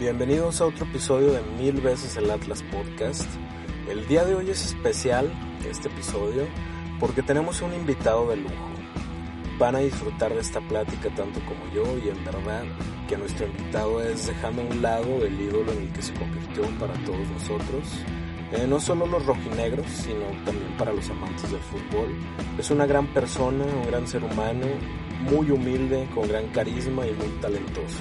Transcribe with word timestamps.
Bienvenidos 0.00 0.62
a 0.62 0.64
otro 0.64 0.86
episodio 0.86 1.30
de 1.32 1.42
Mil 1.58 1.78
veces 1.82 2.16
el 2.16 2.30
Atlas 2.30 2.62
Podcast. 2.72 3.28
El 3.86 4.08
día 4.08 4.24
de 4.24 4.34
hoy 4.34 4.48
es 4.48 4.64
especial, 4.64 5.30
este 5.68 5.88
episodio, 5.88 6.46
porque 6.98 7.22
tenemos 7.22 7.60
un 7.60 7.74
invitado 7.74 8.30
de 8.30 8.36
lujo. 8.36 8.70
Van 9.58 9.76
a 9.76 9.80
disfrutar 9.80 10.32
de 10.32 10.40
esta 10.40 10.62
plática 10.62 11.10
tanto 11.14 11.40
como 11.40 11.70
yo 11.74 11.98
y 11.98 12.08
en 12.08 12.24
verdad 12.24 12.64
que 13.10 13.18
nuestro 13.18 13.46
invitado 13.46 14.02
es 14.02 14.26
dejando 14.26 14.62
a 14.62 14.64
un 14.64 14.80
lado 14.80 15.22
el 15.22 15.38
ídolo 15.38 15.70
en 15.72 15.82
el 15.82 15.92
que 15.92 16.00
se 16.00 16.14
convirtió 16.14 16.62
para 16.78 16.94
todos 17.04 17.28
nosotros. 17.28 17.84
Eh, 18.52 18.66
no 18.66 18.80
solo 18.80 19.06
los 19.06 19.26
rojinegros, 19.26 19.86
sino 19.86 20.24
también 20.46 20.74
para 20.78 20.94
los 20.94 21.10
amantes 21.10 21.50
del 21.50 21.60
fútbol. 21.60 22.08
Es 22.58 22.70
una 22.70 22.86
gran 22.86 23.06
persona, 23.08 23.66
un 23.66 23.86
gran 23.86 24.08
ser 24.08 24.24
humano, 24.24 24.64
muy 25.30 25.50
humilde, 25.50 26.08
con 26.14 26.26
gran 26.26 26.46
carisma 26.48 27.06
y 27.06 27.12
muy 27.12 27.28
talentoso. 27.42 27.98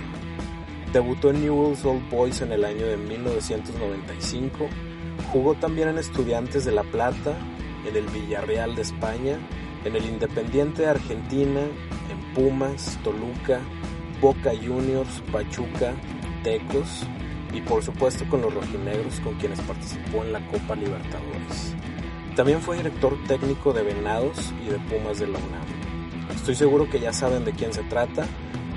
Debutó 0.93 1.29
en 1.29 1.41
Newell's 1.41 1.85
Old 1.85 2.09
Boys 2.09 2.41
en 2.41 2.51
el 2.51 2.65
año 2.65 2.85
de 2.87 2.97
1995. 2.97 4.67
Jugó 5.31 5.53
también 5.55 5.89
en 5.89 5.99
Estudiantes 5.99 6.65
de 6.65 6.71
La 6.71 6.83
Plata, 6.83 7.37
en 7.87 7.95
el 7.95 8.07
Villarreal 8.07 8.75
de 8.75 8.81
España, 8.81 9.37
en 9.85 9.95
el 9.95 10.05
Independiente 10.05 10.81
de 10.81 10.89
Argentina, 10.89 11.61
en 11.61 12.33
Pumas, 12.33 12.97
Toluca, 13.03 13.59
Boca 14.19 14.51
Juniors, 14.51 15.21
Pachuca, 15.31 15.93
Tecos 16.43 17.05
y 17.53 17.61
por 17.61 17.83
supuesto 17.83 18.25
con 18.29 18.41
los 18.41 18.53
rojinegros 18.53 19.19
con 19.21 19.35
quienes 19.35 19.59
participó 19.61 20.23
en 20.23 20.33
la 20.33 20.45
Copa 20.47 20.75
Libertadores. 20.75 21.75
También 22.35 22.61
fue 22.61 22.77
director 22.77 23.15
técnico 23.27 23.73
de 23.73 23.83
Venados 23.83 24.53
y 24.65 24.69
de 24.69 24.79
Pumas 24.79 25.19
de 25.19 25.27
la 25.27 25.37
UNAM. 25.37 26.35
Estoy 26.35 26.55
seguro 26.55 26.89
que 26.89 26.99
ya 26.99 27.13
saben 27.13 27.45
de 27.45 27.53
quién 27.53 27.73
se 27.73 27.83
trata. 27.83 28.25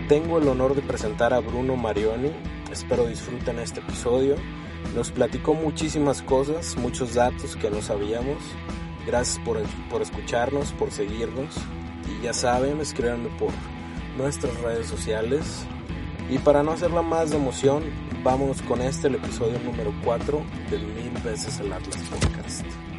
Tengo 0.08 0.38
el 0.38 0.48
honor 0.48 0.74
de 0.74 0.82
presentar 0.82 1.32
a 1.32 1.40
Bruno 1.40 1.76
Marioni. 1.76 2.32
Espero 2.70 3.06
disfruten 3.06 3.58
este 3.58 3.80
episodio. 3.80 4.36
Nos 4.94 5.10
platicó 5.10 5.54
muchísimas 5.54 6.22
cosas, 6.22 6.76
muchos 6.76 7.14
datos 7.14 7.56
que 7.56 7.70
no 7.70 7.80
sabíamos. 7.80 8.38
Gracias 9.06 9.38
por, 9.44 9.62
por 9.88 10.02
escucharnos, 10.02 10.72
por 10.72 10.90
seguirnos. 10.90 11.56
Y 12.06 12.24
ya 12.24 12.32
saben, 12.32 12.80
escríbanme 12.80 13.30
por 13.38 13.50
nuestras 14.18 14.60
redes 14.60 14.88
sociales. 14.88 15.64
Y 16.28 16.38
para 16.38 16.62
no 16.62 16.72
hacerla 16.72 17.02
más 17.02 17.30
de 17.30 17.36
emoción, 17.36 17.84
vámonos 18.22 18.60
con 18.62 18.82
este, 18.82 19.08
el 19.08 19.14
episodio 19.14 19.58
número 19.60 19.94
4 20.04 20.42
del 20.70 20.82
Mil 20.82 21.12
veces 21.22 21.60
el 21.60 21.72
Atlas 21.72 22.02
Podcast. 22.10 22.91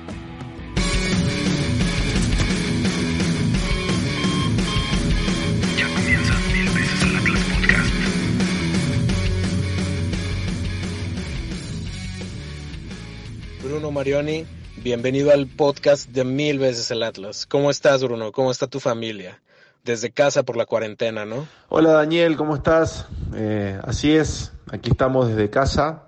Marioni, 13.93 14.47
bienvenido 14.83 15.31
al 15.31 15.45
podcast 15.45 16.09
de 16.09 16.23
Mil 16.23 16.57
veces 16.57 16.89
el 16.89 17.03
Atlas. 17.03 17.45
¿Cómo 17.45 17.69
estás, 17.69 18.03
Bruno? 18.03 18.31
¿Cómo 18.31 18.49
está 18.49 18.65
tu 18.65 18.79
familia? 18.79 19.39
Desde 19.85 20.09
casa 20.09 20.41
por 20.41 20.57
la 20.57 20.65
cuarentena, 20.65 21.25
¿no? 21.25 21.47
Hola 21.69 21.91
Daniel, 21.91 22.35
¿cómo 22.35 22.55
estás? 22.55 23.07
Eh, 23.35 23.79
así 23.83 24.15
es, 24.15 24.51
aquí 24.71 24.89
estamos 24.89 25.27
desde 25.27 25.51
casa, 25.51 26.05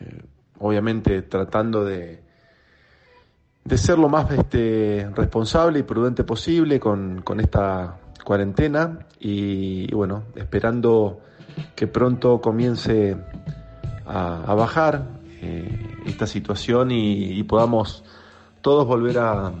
eh, 0.00 0.22
obviamente 0.58 1.22
tratando 1.22 1.84
de, 1.84 2.20
de 3.62 3.78
ser 3.78 3.98
lo 3.98 4.08
más 4.08 4.28
este, 4.32 5.08
responsable 5.14 5.78
y 5.78 5.82
prudente 5.84 6.24
posible 6.24 6.80
con, 6.80 7.22
con 7.22 7.38
esta 7.38 7.96
cuarentena 8.24 9.06
y, 9.20 9.94
bueno, 9.94 10.24
esperando 10.34 11.20
que 11.76 11.86
pronto 11.86 12.40
comience 12.40 13.16
a 14.04 14.54
bajar 14.54 15.19
eh, 15.42 15.96
esta 16.06 16.26
situación 16.26 16.90
y, 16.90 17.42
podamos 17.44 18.04
todos 18.60 18.86
volver 18.86 19.18
a, 19.18 19.52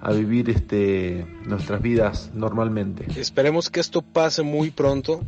a 0.00 0.12
vivir 0.12 0.50
este, 0.50 1.26
nuestras 1.44 1.80
vidas 1.80 2.30
normalmente. 2.34 3.06
Esperemos 3.18 3.70
que 3.70 3.80
esto 3.80 4.02
pase 4.02 4.42
muy 4.42 4.70
pronto 4.70 5.22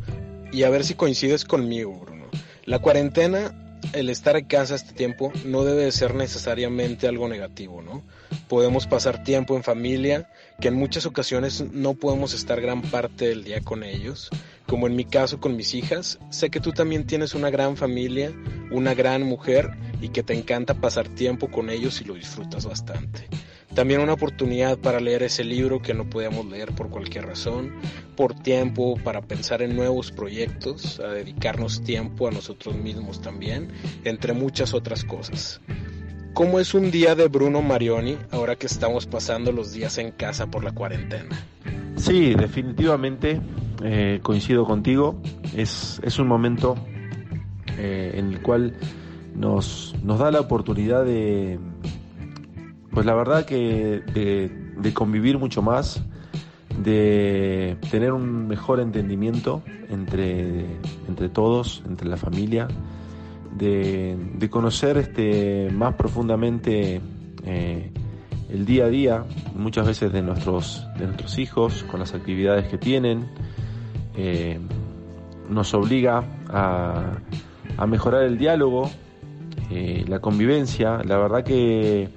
y 0.51 0.63
a 0.63 0.69
ver 0.69 0.83
si 0.83 0.93
coincides 0.93 1.45
conmigo, 1.45 1.99
Bruno. 1.99 2.25
La 2.65 2.79
cuarentena, 2.79 3.53
el 3.93 4.09
estar 4.09 4.35
en 4.37 4.45
casa 4.45 4.75
este 4.75 4.93
tiempo, 4.93 5.31
no 5.45 5.63
debe 5.63 5.83
de 5.83 5.91
ser 5.91 6.15
necesariamente 6.15 7.07
algo 7.07 7.27
negativo, 7.27 7.81
¿no? 7.81 8.03
Podemos 8.47 8.87
pasar 8.87 9.23
tiempo 9.23 9.55
en 9.55 9.63
familia, 9.63 10.29
que 10.59 10.69
en 10.69 10.75
muchas 10.75 11.05
ocasiones 11.05 11.63
no 11.71 11.93
podemos 11.95 12.33
estar 12.33 12.61
gran 12.61 12.81
parte 12.81 13.27
del 13.27 13.43
día 13.43 13.61
con 13.61 13.83
ellos, 13.83 14.29
como 14.67 14.87
en 14.87 14.95
mi 14.95 15.05
caso 15.05 15.39
con 15.39 15.55
mis 15.55 15.73
hijas. 15.73 16.19
Sé 16.29 16.49
que 16.49 16.59
tú 16.59 16.71
también 16.71 17.05
tienes 17.05 17.33
una 17.33 17.49
gran 17.49 17.77
familia, 17.77 18.31
una 18.71 18.93
gran 18.93 19.23
mujer 19.23 19.71
y 20.01 20.09
que 20.09 20.23
te 20.23 20.33
encanta 20.33 20.73
pasar 20.73 21.07
tiempo 21.09 21.49
con 21.49 21.69
ellos 21.69 22.01
y 22.01 22.05
lo 22.05 22.15
disfrutas 22.15 22.65
bastante. 22.65 23.27
También 23.73 23.99
una 23.99 24.13
oportunidad 24.13 24.77
para 24.77 25.01
leer 25.01 25.23
ese 25.23 25.43
libro 25.43 25.81
que 25.81 25.93
no 25.93 26.09
podíamos 26.09 26.45
leer 26.45 26.71
por 26.73 26.89
cualquier 26.89 27.25
razón, 27.25 27.73
por 28.15 28.33
tiempo, 28.33 28.95
para 29.03 29.21
pensar 29.21 29.61
en 29.61 29.75
nuevos 29.75 30.13
proyectos, 30.13 31.01
a 31.01 31.07
dedicarnos 31.07 31.83
tiempo 31.83 32.29
a 32.29 32.31
nosotros 32.31 32.75
mismos 32.75 33.21
también, 33.21 33.73
entre 34.05 34.31
muchas 34.31 34.73
otras 34.73 35.03
cosas. 35.03 35.59
¿Cómo 36.33 36.61
es 36.61 36.73
un 36.73 36.89
día 36.89 37.15
de 37.15 37.27
Bruno 37.27 37.61
Marioni 37.61 38.17
ahora 38.31 38.55
que 38.55 38.67
estamos 38.67 39.07
pasando 39.07 39.51
los 39.51 39.73
días 39.73 39.97
en 39.97 40.11
casa 40.11 40.47
por 40.47 40.63
la 40.63 40.71
cuarentena? 40.71 41.37
Sí, 41.97 42.33
definitivamente 42.33 43.41
eh, 43.83 44.19
coincido 44.21 44.65
contigo. 44.65 45.21
Es, 45.55 45.99
es 46.03 46.19
un 46.19 46.27
momento 46.27 46.75
eh, 47.77 48.13
en 48.15 48.31
el 48.31 48.41
cual 48.41 48.75
nos, 49.35 49.95
nos 50.03 50.19
da 50.19 50.31
la 50.31 50.39
oportunidad 50.39 51.03
de, 51.05 51.59
pues 52.91 53.05
la 53.05 53.13
verdad 53.13 53.45
que 53.45 54.01
de, 54.13 54.93
convivir 54.93 55.37
mucho 55.37 55.61
más, 55.61 56.01
de 56.81 57.77
tener 57.91 58.13
un 58.13 58.47
mejor 58.47 58.79
entendimiento 58.79 59.61
entre, 59.89 60.65
entre 61.07 61.29
todos, 61.29 61.83
entre 61.85 62.07
la 62.07 62.17
familia, 62.17 62.67
de, 63.57 64.17
de 64.35 64.49
conocer 64.49 64.97
este, 64.97 65.69
más 65.71 65.95
profundamente 65.95 67.01
eh, 67.43 67.91
el 68.49 68.65
día 68.65 68.85
a 68.85 68.89
día, 68.89 69.25
muchas 69.53 69.87
veces 69.87 70.13
de 70.13 70.21
nuestros, 70.21 70.87
de 70.97 71.05
nuestros 71.05 71.37
hijos, 71.37 71.83
con 71.83 71.99
las 71.99 72.13
actividades 72.13 72.67
que 72.69 72.77
tienen, 72.77 73.27
eh, 74.17 74.59
nos 75.49 75.73
obliga 75.73 76.23
a, 76.49 77.17
a, 77.77 77.87
mejorar 77.87 78.23
el 78.23 78.37
diálogo, 78.37 78.89
eh, 79.69 80.05
la 80.07 80.19
convivencia, 80.19 81.01
la 81.03 81.17
verdad 81.17 81.43
que 81.43 82.09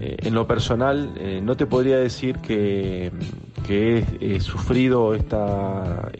eh, 0.00 0.16
en 0.18 0.34
lo 0.34 0.46
personal, 0.46 1.14
no 1.42 1.56
te 1.56 1.66
podría 1.66 1.98
decir 1.98 2.38
que, 2.38 3.12
he, 3.68 4.40
sufrido 4.40 5.14
esta 5.14 6.10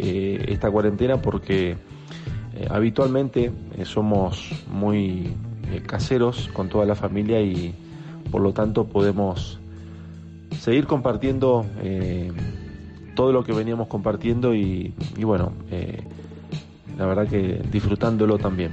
cuarentena 0.70 1.20
porque 1.20 1.76
habitualmente 2.70 3.52
somos 3.82 4.64
muy 4.70 5.34
caseros 5.86 6.48
con 6.52 6.68
toda 6.68 6.86
la 6.86 6.94
familia 6.94 7.40
y 7.40 7.74
por 8.30 8.40
lo 8.40 8.52
tanto 8.52 8.86
podemos 8.86 9.58
seguir 10.58 10.86
compartiendo 10.86 11.66
todo 13.14 13.32
lo 13.32 13.44
que 13.44 13.52
veníamos 13.52 13.88
compartiendo 13.88 14.54
y, 14.54 14.94
bueno, 15.18 15.52
la 16.98 17.06
verdad 17.06 17.28
que 17.28 17.60
disfrutándolo 17.70 18.38
también. 18.38 18.72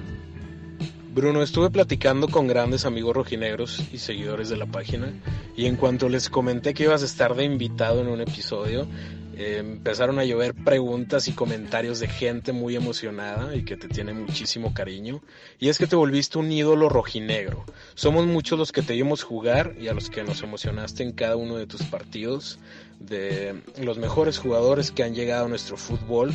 Bruno, 1.13 1.41
estuve 1.41 1.69
platicando 1.69 2.29
con 2.29 2.47
grandes 2.47 2.85
amigos 2.85 3.13
rojinegros 3.13 3.83
y 3.91 3.97
seguidores 3.97 4.47
de 4.47 4.55
la 4.55 4.65
página 4.65 5.11
y 5.57 5.65
en 5.65 5.75
cuanto 5.75 6.07
les 6.07 6.29
comenté 6.29 6.73
que 6.73 6.83
ibas 6.83 7.01
a 7.01 7.05
estar 7.05 7.35
de 7.35 7.43
invitado 7.43 7.99
en 7.99 8.07
un 8.07 8.21
episodio, 8.21 8.87
eh, 9.35 9.57
empezaron 9.57 10.19
a 10.19 10.23
llover 10.23 10.53
preguntas 10.53 11.27
y 11.27 11.33
comentarios 11.33 11.99
de 11.99 12.07
gente 12.07 12.53
muy 12.53 12.75
emocionada 12.75 13.55
y 13.55 13.65
que 13.65 13.75
te 13.75 13.87
tiene 13.87 14.13
muchísimo 14.13 14.73
cariño. 14.73 15.21
Y 15.59 15.69
es 15.69 15.77
que 15.77 15.87
te 15.87 15.95
volviste 15.95 16.37
un 16.37 16.51
ídolo 16.51 16.87
rojinegro. 16.87 17.65
Somos 17.93 18.25
muchos 18.27 18.59
los 18.59 18.71
que 18.71 18.81
te 18.81 18.93
vimos 18.93 19.23
jugar 19.23 19.75
y 19.81 19.87
a 19.89 19.93
los 19.93 20.09
que 20.09 20.23
nos 20.23 20.43
emocionaste 20.43 21.03
en 21.03 21.11
cada 21.11 21.35
uno 21.35 21.57
de 21.57 21.65
tus 21.65 21.83
partidos, 21.83 22.59
de 23.05 23.61
los 23.81 23.97
mejores 23.97 24.37
jugadores 24.37 24.91
que 24.91 25.03
han 25.03 25.13
llegado 25.13 25.45
a 25.45 25.49
nuestro 25.49 25.77
fútbol. 25.77 26.33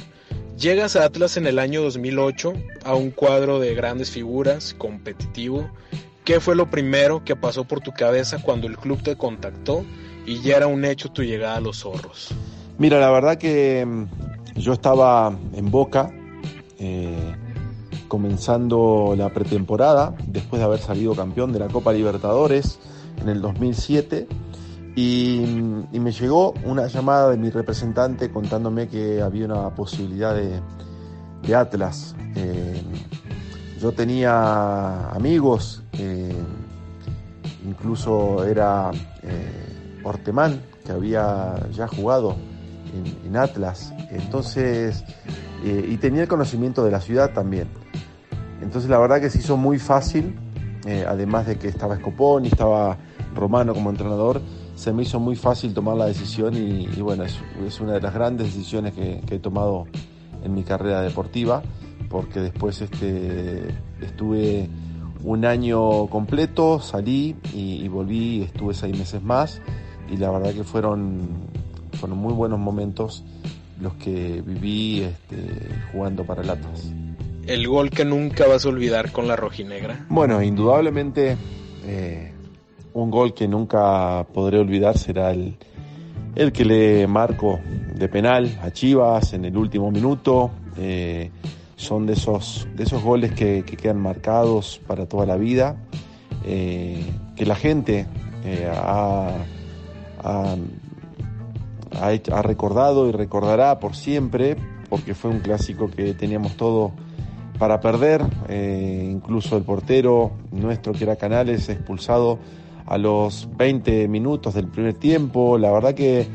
Llegas 0.58 0.96
a 0.96 1.04
Atlas 1.04 1.36
en 1.36 1.46
el 1.46 1.58
año 1.58 1.82
2008 1.82 2.54
a 2.84 2.94
un 2.94 3.10
cuadro 3.10 3.60
de 3.60 3.74
grandes 3.74 4.10
figuras, 4.10 4.74
competitivo. 4.76 5.70
¿Qué 6.24 6.40
fue 6.40 6.56
lo 6.56 6.70
primero 6.70 7.24
que 7.24 7.36
pasó 7.36 7.64
por 7.64 7.80
tu 7.80 7.92
cabeza 7.92 8.42
cuando 8.42 8.66
el 8.66 8.76
club 8.76 9.02
te 9.02 9.16
contactó 9.16 9.84
y 10.26 10.40
ya 10.40 10.56
era 10.56 10.66
un 10.66 10.84
hecho 10.84 11.10
tu 11.10 11.22
llegada 11.22 11.56
a 11.56 11.60
los 11.60 11.78
zorros? 11.80 12.30
Mira, 12.78 12.98
la 12.98 13.10
verdad 13.10 13.38
que 13.38 13.86
yo 14.56 14.72
estaba 14.72 15.36
en 15.54 15.70
Boca, 15.70 16.10
eh, 16.78 17.34
comenzando 18.08 19.14
la 19.16 19.32
pretemporada, 19.32 20.14
después 20.26 20.60
de 20.60 20.64
haber 20.64 20.80
salido 20.80 21.14
campeón 21.14 21.52
de 21.52 21.58
la 21.58 21.68
Copa 21.68 21.92
Libertadores 21.92 22.78
en 23.20 23.28
el 23.28 23.40
2007. 23.40 24.26
Y, 24.96 25.44
y, 25.92 26.00
me 26.00 26.10
llegó 26.10 26.54
una 26.64 26.86
llamada 26.86 27.30
de 27.30 27.36
mi 27.36 27.50
representante 27.50 28.30
contándome 28.30 28.88
que 28.88 29.20
había 29.20 29.44
una 29.44 29.74
posibilidad 29.74 30.34
de, 30.34 30.60
de 31.42 31.54
Atlas. 31.54 32.16
Eh, 32.34 32.82
yo 33.80 33.92
tenía 33.92 35.10
amigos, 35.10 35.82
eh, 35.92 36.34
incluso 37.66 38.44
era 38.44 38.90
eh, 39.22 40.00
Ortemán, 40.02 40.62
que 40.84 40.92
había 40.92 41.54
ya 41.72 41.86
jugado 41.86 42.36
en, 43.24 43.36
Atlas, 43.36 43.92
entonces, 44.10 45.04
eh, 45.62 45.86
y 45.90 45.98
tenía 45.98 46.22
el 46.22 46.28
conocimiento 46.28 46.82
de 46.84 46.90
la 46.90 47.02
ciudad 47.02 47.34
también. 47.34 47.68
Entonces 48.62 48.88
la 48.88 48.98
verdad 48.98 49.20
que 49.20 49.28
se 49.28 49.40
hizo 49.40 49.58
muy 49.58 49.78
fácil, 49.78 50.38
además 51.06 51.46
de 51.46 51.58
que 51.58 51.68
estaba 51.68 51.96
Scoponi, 51.96 52.48
estaba 52.48 52.96
Romano 53.34 53.74
como 53.74 53.90
entrenador, 53.90 54.40
se 54.76 54.92
me 54.92 55.02
hizo 55.02 55.18
muy 55.18 55.34
fácil 55.34 55.74
tomar 55.74 55.96
la 55.96 56.06
decisión 56.06 56.54
y, 56.54 56.84
y 56.84 57.00
bueno, 57.00 57.24
es, 57.24 57.36
es, 57.66 57.80
una 57.80 57.94
de 57.94 58.00
las 58.00 58.14
grandes 58.14 58.54
decisiones 58.54 58.94
que, 58.94 59.22
que, 59.26 59.36
he 59.36 59.38
tomado 59.38 59.86
en 60.44 60.54
mi 60.54 60.62
carrera 60.62 61.00
deportiva, 61.00 61.62
porque 62.10 62.40
después 62.40 62.80
este, 62.82 63.74
estuve 64.02 64.68
un 65.24 65.46
año 65.46 66.06
completo, 66.08 66.78
salí 66.78 67.34
y, 67.54 67.82
y, 67.82 67.88
volví, 67.88 68.42
estuve 68.42 68.74
seis 68.74 68.96
meses 68.96 69.22
más 69.22 69.62
y 70.12 70.18
la 70.18 70.30
verdad 70.30 70.52
que 70.52 70.62
fueron, 70.62 71.26
fueron 71.98 72.18
muy 72.18 72.34
buenos 72.34 72.58
momentos 72.58 73.24
los 73.80 73.94
que 73.94 74.42
viví 74.44 75.02
este, 75.02 75.68
jugando 75.90 76.24
para 76.24 76.42
el 76.42 76.50
Atlas. 76.50 76.92
El 77.46 77.66
gol 77.66 77.90
que 77.90 78.04
nunca 78.04 78.46
vas 78.46 78.66
a 78.66 78.68
olvidar 78.68 79.10
con 79.10 79.26
la 79.26 79.36
rojinegra. 79.36 80.04
Bueno, 80.10 80.42
indudablemente 80.42 81.36
eh, 81.86 82.32
un 82.96 83.10
gol 83.10 83.34
que 83.34 83.46
nunca 83.46 84.26
podré 84.32 84.58
olvidar 84.58 84.96
será 84.96 85.30
el, 85.30 85.56
el 86.34 86.50
que 86.50 86.64
le 86.64 87.06
marco 87.06 87.60
de 87.94 88.08
penal 88.08 88.58
a 88.62 88.70
Chivas 88.70 89.34
en 89.34 89.44
el 89.44 89.56
último 89.56 89.90
minuto. 89.90 90.50
Eh, 90.78 91.30
son 91.76 92.06
de 92.06 92.14
esos, 92.14 92.66
de 92.74 92.84
esos 92.84 93.02
goles 93.02 93.32
que, 93.32 93.62
que, 93.66 93.76
quedan 93.76 94.00
marcados 94.00 94.80
para 94.86 95.04
toda 95.04 95.26
la 95.26 95.36
vida, 95.36 95.76
eh, 96.46 97.04
que 97.36 97.44
la 97.44 97.54
gente 97.54 98.06
eh, 98.46 98.66
ha, 98.74 99.44
ha, 100.24 100.56
ha, 102.00 102.42
recordado 102.42 103.10
y 103.10 103.12
recordará 103.12 103.78
por 103.78 103.94
siempre, 103.94 104.56
porque 104.88 105.14
fue 105.14 105.30
un 105.30 105.40
clásico 105.40 105.90
que 105.90 106.14
teníamos 106.14 106.56
todo 106.56 106.92
para 107.58 107.78
perder, 107.80 108.22
incluso 108.50 109.56
el 109.56 109.64
portero 109.64 110.32
nuestro 110.52 110.92
que 110.92 111.04
era 111.04 111.16
Canales 111.16 111.68
expulsado 111.70 112.38
a 112.86 112.98
los 112.98 113.48
20 113.56 114.08
minutos 114.08 114.54
del 114.54 114.68
primer 114.68 114.94
tiempo, 114.94 115.58
la 115.58 115.70
verdad 115.72 115.94
que 115.94 116.26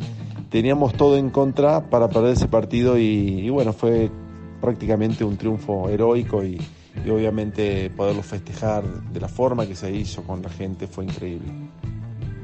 teníamos 0.49 0.93
todo 0.93 1.17
en 1.17 1.29
contra 1.29 1.89
para 1.89 2.09
perder 2.09 2.33
ese 2.33 2.47
partido 2.47 2.97
y, 2.97 3.49
bueno, 3.49 3.71
fue 3.73 4.11
prácticamente 4.59 5.23
un 5.23 5.37
triunfo 5.37 5.89
heroico 5.89 6.43
y, 6.43 6.61
obviamente 7.09 7.89
poderlo 7.89 8.21
festejar 8.21 8.83
de 8.83 9.19
la 9.21 9.29
forma 9.29 9.65
que 9.65 9.75
se 9.75 9.89
hizo 9.91 10.23
con 10.23 10.41
la 10.41 10.49
gente 10.49 10.87
fue 10.87 11.05
increíble. 11.05 11.49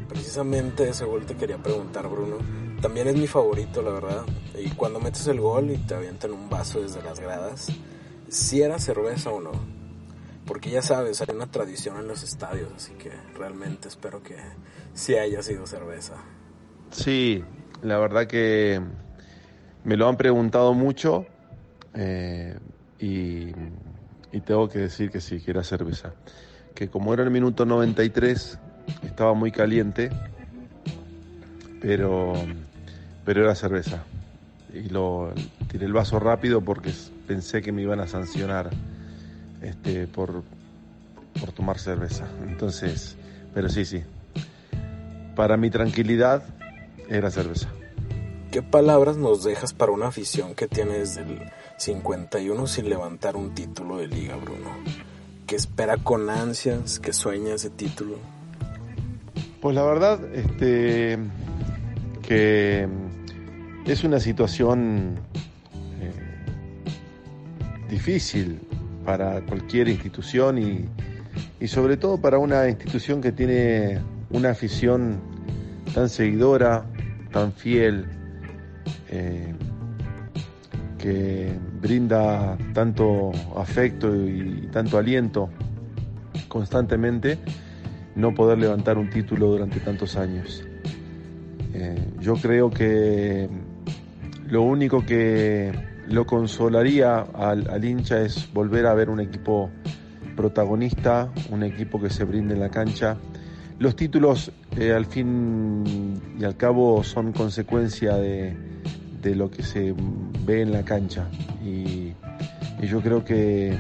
Precisamente 0.08 0.88
ese 0.88 1.04
gol 1.04 1.26
te 1.26 1.36
quería 1.36 1.58
preguntar, 1.58 2.08
Bruno. 2.08 2.38
También 2.82 3.08
es 3.10 3.18
mi 3.18 3.28
favorito, 3.28 3.82
la 3.82 3.92
verdad. 3.92 4.24
Y 4.58 4.70
cuando 4.70 5.02
metes 5.02 5.28
el 5.28 5.42
gol 5.42 5.70
y 5.72 5.78
te 5.78 5.96
avientan 5.96 6.32
un 6.32 6.50
vaso 6.50 6.80
desde 6.80 7.04
las 7.04 7.20
gradas, 7.20 7.68
si 8.30 8.62
era 8.62 8.80
cerveza 8.80 9.32
o 9.32 9.42
no. 9.42 9.77
Porque 10.48 10.70
ya 10.72 10.82
sabes, 10.82 11.22
hay 11.22 11.36
una 11.36 11.52
tradición 11.52 11.98
en 11.98 12.08
los 12.08 12.24
estadios, 12.24 12.72
así 12.74 12.94
que 12.94 13.12
realmente 13.36 13.90
espero 13.90 14.24
que 14.24 14.38
sí 14.94 15.16
haya 15.16 15.44
sido 15.44 15.68
cerveza. 15.68 16.16
Sí, 16.90 17.44
la 17.82 18.00
verdad 18.00 18.28
que 18.28 18.82
me 19.84 19.98
lo 19.98 20.08
han 20.08 20.16
preguntado 20.16 20.74
mucho 20.74 21.26
eh, 21.94 22.58
y, 23.00 23.52
tengo 24.46 24.70
que 24.70 24.80
decir 24.80 25.12
que 25.12 25.20
sí, 25.20 25.42
que 25.42 25.52
era 25.52 25.64
cerveza. 25.64 26.14
Que 26.74 26.90
como 26.90 27.14
era 27.14 27.24
el 27.24 27.32
minuto 27.32 27.66
93, 27.66 28.58
estaba 29.04 29.34
muy 29.34 29.52
caliente, 29.52 30.10
pero, 31.82 32.34
pero 33.26 33.44
era 33.44 33.56
cerveza. 33.56 34.06
Y 34.74 34.90
lo 34.90 35.34
tiré 35.70 35.86
el 35.86 35.94
vaso 35.94 36.20
rápido 36.20 36.62
porque 36.62 36.94
pensé 37.26 37.62
que 37.62 37.74
me 37.74 37.82
iban 37.82 38.00
a 38.00 38.08
sancionar 38.08 38.70
este, 39.62 40.08
por, 40.08 40.44
por 41.40 41.52
tomar 41.52 41.80
cerveza. 41.80 42.28
Entonces, 42.48 43.16
pero 43.54 43.70
sí, 43.70 43.86
sí. 43.86 44.04
Para 45.36 45.58
mi 45.58 45.70
tranquilidad 45.70 46.44
era 47.10 47.32
cerveza. 47.32 47.70
¿Qué 48.52 48.62
palabras 48.62 49.18
nos 49.18 49.44
dejas 49.44 49.74
para 49.74 49.92
una 49.92 50.08
afición 50.08 50.56
que 50.56 50.68
tiene 50.68 51.00
desde 51.00 51.22
el 51.22 51.40
51 51.78 52.68
sin 52.68 52.90
levantar 52.90 53.36
un 53.36 53.54
título 53.54 53.98
de 53.98 54.08
liga, 54.08 54.36
Bruno? 54.38 54.70
Que 55.46 55.56
espera 55.56 55.98
con 55.98 56.30
ansias, 56.30 57.00
que 57.00 57.14
sueña 57.14 57.56
ese 57.56 57.70
título. 57.70 58.18
Pues 59.62 59.76
la 59.76 59.84
verdad, 59.84 60.20
este, 60.34 61.18
que 62.22 62.88
es 63.86 64.04
una 64.04 64.20
situación 64.20 65.20
eh, 66.00 66.12
difícil 67.90 68.67
para 69.08 69.40
cualquier 69.40 69.88
institución 69.88 70.58
y, 70.58 70.86
y, 71.62 71.68
sobre 71.70 71.96
todo 71.96 72.20
para 72.20 72.40
una 72.40 72.68
institución 72.68 73.22
que 73.22 73.32
tiene 73.32 74.02
una 74.32 74.50
afición 74.50 75.22
tan 75.94 76.10
seguidora, 76.10 76.84
tan 77.32 77.54
fiel, 77.54 78.06
eh, 79.10 79.56
que 80.98 81.54
brinda 81.82 82.58
tanto 82.74 83.32
afecto 83.56 84.14
y, 84.14 84.68
tanto 84.74 84.98
aliento 84.98 85.48
constantemente, 86.50 87.38
no 88.14 88.36
poder 88.36 88.58
levantar 88.58 88.98
un 88.98 89.10
título 89.10 89.48
durante 89.48 89.80
tantos 89.80 90.18
años. 90.18 90.66
Eh, 91.74 92.12
yo 92.20 92.36
creo 92.36 92.70
que 92.70 93.48
lo 94.50 94.64
único 94.64 95.06
que 95.06 95.72
lo 96.10 96.26
consolaría 96.26 97.20
al, 97.20 97.84
hincha 97.84 98.22
es 98.22 98.52
volver 98.54 98.86
a 98.86 98.94
ver 98.94 99.10
un 99.10 99.20
equipo 99.20 99.70
protagonista, 100.36 101.32
un 101.50 101.64
equipo 101.64 102.00
que 102.00 102.10
se 102.10 102.24
brinde 102.24 102.54
en 102.54 102.62
la 102.62 102.70
cancha. 102.70 103.18
Los 103.80 103.96
títulos 103.96 104.52
eh, 104.78 104.94
al 104.94 105.06
fin 105.06 105.84
y 106.40 106.44
al 106.44 106.56
cabo 106.56 107.04
son 107.04 107.34
consecuencia 107.34 108.16
de, 108.16 108.56
de, 109.22 109.36
lo 109.36 109.52
que 109.52 109.64
se 109.64 109.94
ve 110.46 110.62
en 110.62 110.72
la 110.72 110.84
cancha 110.84 111.28
y, 111.64 112.14
yo 112.82 113.02
creo 113.02 113.26
que 113.26 113.76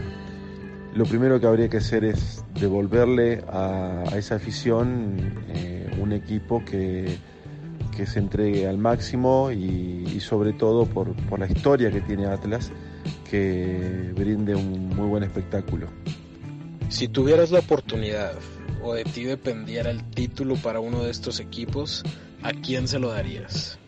lo 0.95 1.05
primero 1.05 1.39
que 1.39 1.45
habría 1.45 1.69
que 1.69 1.77
hacer 1.77 2.03
es 2.03 2.43
devolverle 2.59 3.43
a, 3.47 4.03
a 4.11 4.17
esa 4.17 4.35
afición 4.35 5.35
eh, 5.49 5.87
un 6.01 6.13
equipo 6.13 6.65
que, 6.65 7.19
que 7.97 8.05
se 8.05 8.19
entregue 8.19 8.67
al 8.67 8.77
máximo 8.77 9.49
y, 9.51 10.07
y 10.15 10.19
sobre 10.19 10.53
todo 10.53 10.85
por, 10.85 11.15
por, 11.25 11.39
la 11.39 11.47
historia 11.47 11.89
que 11.89 11.99
tiene 11.99 12.27
Atlas, 12.27 12.71
que 13.27 14.13
brinde 14.15 14.53
un 14.55 14.89
muy 14.89 15.07
buen 15.07 15.23
espectáculo. 15.23 15.87
Si 16.89 17.07
tuvieras 17.07 17.49
la 17.49 17.59
oportunidad 17.59 18.33
o 18.83 18.93
de 18.93 19.03
ti 19.03 19.23
dependiera 19.23 19.89
el 19.89 20.03
título 20.11 20.55
para 20.57 20.79
uno 20.79 21.03
de 21.03 21.09
estos 21.09 21.39
equipos, 21.39 22.03
¿a 22.43 22.53
quién 22.53 22.87
se 22.87 22.99
lo 22.99 23.09
darías? 23.09 23.79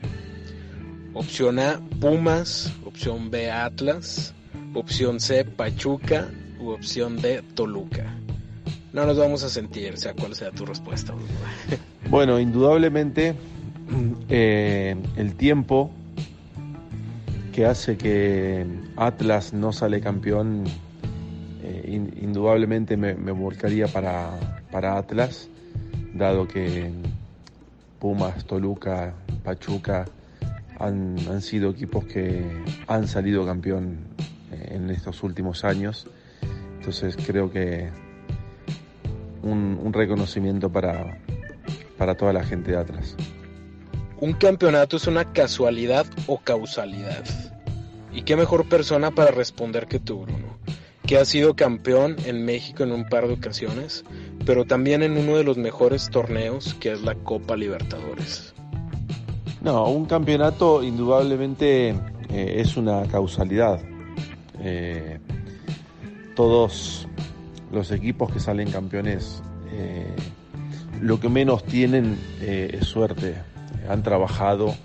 Opción 1.13 1.59
A, 1.59 1.79
Pumas, 2.01 2.73
opción 2.85 3.29
B, 3.29 3.51
Atlas, 3.51 4.33
opción 4.73 5.19
C, 5.19 5.45
Pachuca 5.45 6.31
u 6.59 6.69
opción 6.69 7.21
D, 7.21 7.43
Toluca. 7.53 8.11
No 8.91 9.05
nos 9.05 9.19
vamos 9.19 9.43
a 9.43 9.49
sentir, 9.49 9.97
sea 9.97 10.15
cual 10.15 10.33
sea 10.33 10.49
tu 10.49 10.65
respuesta. 10.65 11.13
Bueno, 12.09 12.39
indudablemente 12.39 13.35
eh, 14.29 14.95
el 15.15 15.35
tiempo 15.35 15.91
que 17.53 17.65
hace 17.65 17.97
que 17.97 18.65
Atlas 18.95 19.53
no 19.53 19.73
sale 19.73 19.99
campeón, 20.01 20.65
eh, 21.63 21.85
in, 21.87 22.13
indudablemente 22.21 22.97
me, 22.97 23.15
me 23.15 23.31
volcaría 23.31 23.87
para, 23.87 24.31
para, 24.71 24.97
Atlas, 24.97 25.49
dado 26.13 26.47
que 26.47 26.91
Pumas, 27.99 28.45
Toluca, 28.45 29.13
Pachuca 29.43 30.05
han, 30.77 31.17
han 31.29 31.41
sido 31.41 31.71
equipos 31.71 32.05
que 32.05 32.45
han 32.87 33.07
salido 33.07 33.45
campeón 33.45 33.97
eh, 34.51 34.75
en 34.75 34.89
estos 34.89 35.23
últimos 35.23 35.63
años. 35.63 36.07
Entonces 36.77 37.17
creo 37.25 37.51
que 37.51 37.89
un, 39.41 39.79
un 39.83 39.93
reconocimiento 39.93 40.69
para, 40.69 41.17
para 41.97 42.15
toda 42.15 42.31
la 42.33 42.43
gente 42.43 42.71
de 42.71 42.77
Atlas 42.77 43.15
un 44.21 44.33
campeonato 44.33 44.97
es 44.97 45.07
una 45.07 45.31
casualidad 45.31 46.05
o 46.27 46.39
causalidad. 46.39 47.23
¿Y 48.11 48.23
qué 48.23 48.35
mejor 48.35 48.67
persona 48.67 49.11
para 49.11 49.31
responder 49.31 49.87
que 49.87 49.99
tú, 49.99 50.21
Bruno? 50.21 50.57
Que 51.05 51.17
has 51.17 51.29
sido 51.29 51.55
campeón 51.55 52.17
en 52.25 52.45
México 52.45 52.83
en 52.83 52.91
un 52.91 53.07
par 53.07 53.27
de 53.27 53.33
ocasiones, 53.33 54.03
pero 54.45 54.65
también 54.65 55.03
en 55.03 55.17
uno 55.17 55.37
de 55.37 55.43
los 55.43 55.57
mejores 55.57 56.09
torneos 56.09 56.73
que 56.75 56.91
es 56.91 57.01
la 57.01 57.15
Copa 57.15 57.55
Libertadores. 57.55 58.53
No, 59.61 59.89
un 59.89 60.05
campeonato 60.05 60.83
indudablemente 60.83 61.89
eh, 62.29 62.55
es 62.57 62.77
una 62.77 63.03
causalidad. 63.07 63.79
Eh, 64.61 65.19
todos 66.35 67.07
los 67.71 67.91
equipos 67.91 68.31
que 68.31 68.39
salen 68.39 68.71
campeones 68.71 69.41
eh, 69.71 70.13
lo 71.01 71.19
que 71.19 71.29
menos 71.29 71.63
tienen 71.63 72.17
es 72.41 72.85
suerte. 72.85 73.35
Han 73.87 74.03
trabajado 74.03 74.75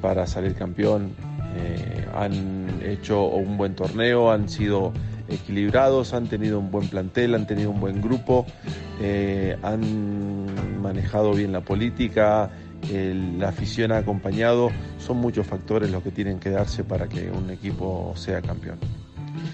para 0.00 0.26
salir 0.26 0.54
campeón, 0.54 1.14
eh, 1.56 2.06
han 2.14 2.80
hecho 2.84 3.24
un 3.26 3.56
buen 3.56 3.74
torneo, 3.74 4.30
han 4.30 4.48
sido 4.48 4.92
equilibrados, 5.28 6.12
han 6.12 6.26
tenido 6.26 6.58
un 6.58 6.70
buen 6.70 6.88
plantel, 6.88 7.34
han 7.34 7.46
tenido 7.46 7.70
un 7.70 7.80
buen 7.80 8.02
grupo, 8.02 8.44
han 9.62 10.82
manejado 10.82 11.32
bien 11.32 11.50
la 11.52 11.62
política, 11.62 12.50
la 12.92 13.48
afición 13.48 13.92
ha 13.92 13.98
acompañado, 13.98 14.70
son 14.98 15.16
muchos 15.18 15.46
factores 15.46 15.90
los 15.90 16.02
que 16.02 16.10
tienen 16.10 16.38
que 16.38 16.50
darse 16.50 16.84
para 16.84 17.08
que 17.08 17.30
un 17.30 17.50
equipo 17.50 18.12
sea 18.16 18.42
campeón. 18.42 18.78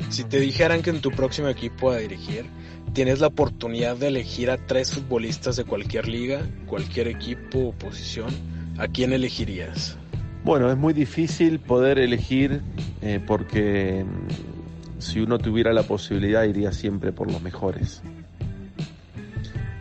Si 0.08 0.24
te 0.24 0.40
dijeran 0.40 0.82
que 0.82 0.90
en 0.90 1.00
tu 1.00 1.10
próximo 1.10 1.48
equipo 1.48 1.90
a 1.90 1.98
dirigir 1.98 2.46
tienes 2.92 3.20
la 3.20 3.28
oportunidad 3.28 3.96
de 3.96 4.08
elegir 4.08 4.50
a 4.50 4.56
tres 4.66 4.92
futbolistas 4.92 5.56
de 5.56 5.64
cualquier 5.64 6.08
liga, 6.08 6.40
cualquier 6.66 7.08
equipo 7.08 7.68
o 7.68 7.72
posición, 7.72 8.30
¿a 8.78 8.88
quién 8.88 9.12
elegirías? 9.12 9.96
Bueno, 10.44 10.70
es 10.70 10.76
muy 10.76 10.94
difícil 10.94 11.60
poder 11.60 11.98
elegir 11.98 12.62
eh, 13.02 13.20
porque 13.26 14.04
mm, 14.04 15.00
si 15.00 15.20
uno 15.20 15.38
tuviera 15.38 15.72
la 15.72 15.82
posibilidad 15.82 16.44
iría 16.44 16.72
siempre 16.72 17.12
por 17.12 17.30
los 17.30 17.42
mejores. 17.42 18.02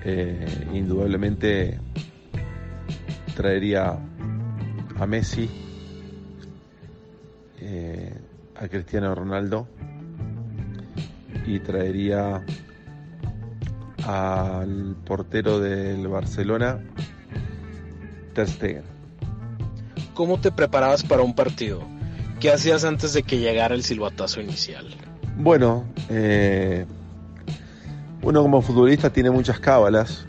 Eh, 0.03 0.67
indudablemente 0.73 1.79
traería 3.35 3.97
a 4.97 5.05
Messi, 5.05 5.49
eh, 7.61 8.13
a 8.55 8.67
Cristiano 8.67 9.13
Ronaldo 9.15 9.67
y 11.45 11.59
traería 11.59 12.43
al 14.05 14.95
portero 15.05 15.59
del 15.59 16.07
Barcelona, 16.07 16.79
Ter 18.39 18.47
Stegen. 18.47 18.83
¿Cómo 20.13 20.39
te 20.39 20.51
preparabas 20.51 21.03
para 21.03 21.23
un 21.23 21.33
partido? 21.33 21.81
¿Qué 22.39 22.51
hacías 22.51 22.85
antes 22.85 23.13
de 23.13 23.23
que 23.23 23.37
llegara 23.39 23.75
el 23.75 23.83
silbatazo 23.83 24.41
inicial? 24.41 24.85
Bueno, 25.37 25.85
eh, 26.09 26.85
uno 28.21 28.41
como 28.41 28.61
futbolista 28.61 29.09
tiene 29.09 29.29
muchas 29.29 29.59
cábalas 29.59 30.25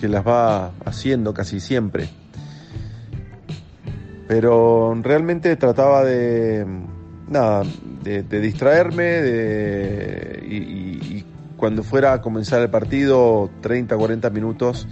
que 0.00 0.08
las 0.08 0.26
va 0.26 0.72
haciendo 0.84 1.32
casi 1.34 1.60
siempre. 1.60 2.08
Pero 4.26 4.96
realmente 5.02 5.54
trataba 5.56 6.04
de, 6.04 6.66
nada, 7.28 7.64
de, 8.02 8.22
distraerme 8.40 9.04
de, 9.04 10.44
y, 10.48 11.24
cuando 11.56 11.82
fuera 11.82 12.14
a 12.14 12.22
comenzar 12.22 12.62
el 12.62 12.70
partido, 12.70 13.50
30, 13.60 13.96
40 13.96 14.30
minutos, 14.30 14.88